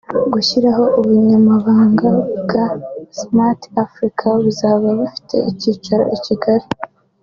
[0.33, 2.09] gushyiraho ubunyamabanga
[2.43, 2.65] bwa
[3.19, 6.65] Smart Africa buzaba bufite ikicaro i Kigali